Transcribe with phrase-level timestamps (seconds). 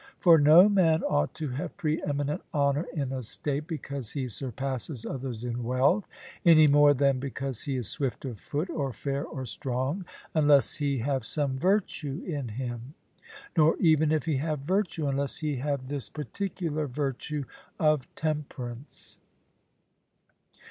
[0.17, 5.05] For no man ought to have pre eminent honour in a state because he surpasses
[5.05, 6.07] others in wealth,
[6.43, 10.03] any more than because he is swift of foot or fair or strong,
[10.33, 12.95] unless he have some virtue in him;
[13.55, 17.43] nor even if he have virtue, unless he have this particular virtue
[17.79, 19.19] of temperance.